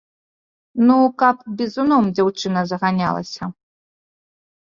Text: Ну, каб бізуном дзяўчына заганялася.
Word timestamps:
Ну, 0.87 0.95
каб 1.23 1.37
бізуном 1.59 2.07
дзяўчына 2.19 2.61
заганялася. 2.71 3.43